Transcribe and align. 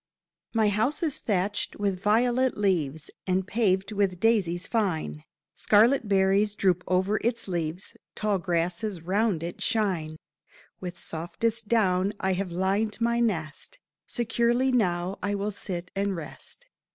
"My 0.55 0.69
house 0.69 1.03
is 1.03 1.19
thatched 1.19 1.75
with 1.79 2.01
violet 2.01 2.57
leaves 2.57 3.11
And 3.27 3.45
paved 3.45 3.91
with 3.91 4.19
daisies 4.19 4.65
fine, 4.65 5.23
Scarlet 5.53 6.07
berries 6.09 6.55
droop 6.55 6.83
over 6.87 7.17
its 7.23 7.47
eaves, 7.47 7.95
Tall 8.15 8.39
grasses 8.39 9.03
round 9.03 9.43
it 9.43 9.61
shine; 9.61 10.15
With 10.79 10.97
softest 10.97 11.67
down 11.67 12.13
I 12.19 12.33
have 12.33 12.51
lined 12.51 12.99
my 12.99 13.19
nest, 13.19 13.77
Securely 14.07 14.71
now 14.71 15.19
will 15.21 15.47
I 15.47 15.49
sit 15.51 15.91
and 15.95 16.15
rest. 16.15 16.65